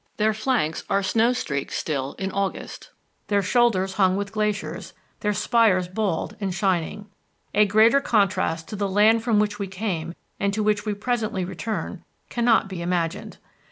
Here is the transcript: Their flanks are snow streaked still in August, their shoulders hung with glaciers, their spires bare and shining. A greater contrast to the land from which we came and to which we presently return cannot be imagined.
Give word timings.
Their 0.17 0.33
flanks 0.33 0.83
are 0.89 1.03
snow 1.03 1.31
streaked 1.31 1.71
still 1.71 2.13
in 2.17 2.31
August, 2.31 2.89
their 3.27 3.43
shoulders 3.43 3.93
hung 4.01 4.17
with 4.17 4.31
glaciers, 4.31 4.93
their 5.19 5.31
spires 5.31 5.87
bare 5.87 6.29
and 6.39 6.51
shining. 6.51 7.05
A 7.53 7.67
greater 7.67 8.01
contrast 8.01 8.67
to 8.69 8.75
the 8.75 8.89
land 8.89 9.21
from 9.23 9.37
which 9.39 9.59
we 9.59 9.67
came 9.67 10.15
and 10.39 10.51
to 10.55 10.63
which 10.63 10.87
we 10.87 10.95
presently 10.95 11.45
return 11.45 12.03
cannot 12.31 12.67
be 12.67 12.81
imagined. 12.81 13.37